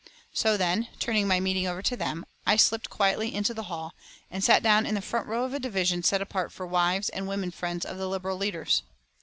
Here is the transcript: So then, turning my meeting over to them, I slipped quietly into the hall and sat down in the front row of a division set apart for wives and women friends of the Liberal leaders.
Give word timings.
So 0.33 0.57
then, 0.57 0.87
turning 0.97 1.27
my 1.27 1.39
meeting 1.39 1.67
over 1.67 1.83
to 1.83 1.95
them, 1.95 2.25
I 2.43 2.55
slipped 2.55 2.89
quietly 2.89 3.35
into 3.35 3.53
the 3.53 3.61
hall 3.69 3.93
and 4.31 4.43
sat 4.43 4.63
down 4.63 4.87
in 4.87 4.95
the 4.95 4.99
front 5.01 5.27
row 5.27 5.43
of 5.43 5.53
a 5.53 5.59
division 5.59 6.01
set 6.01 6.23
apart 6.23 6.51
for 6.51 6.65
wives 6.65 7.09
and 7.09 7.27
women 7.27 7.51
friends 7.51 7.85
of 7.85 7.99
the 7.99 8.09
Liberal 8.09 8.37
leaders. 8.37 8.81